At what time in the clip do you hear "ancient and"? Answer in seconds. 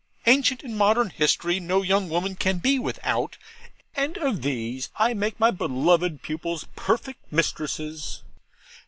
0.25-0.75